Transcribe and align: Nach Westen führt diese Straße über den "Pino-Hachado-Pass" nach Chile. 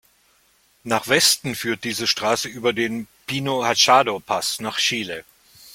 Nach 0.83 1.09
Westen 1.09 1.53
führt 1.53 1.83
diese 1.83 2.07
Straße 2.07 2.47
über 2.47 2.73
den 2.73 3.07
"Pino-Hachado-Pass" 3.27 4.59
nach 4.59 4.79
Chile. 4.79 5.25